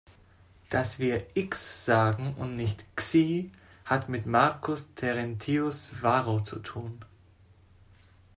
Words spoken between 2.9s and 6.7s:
„ksi“, hat mit Marcus Terentius Varro zu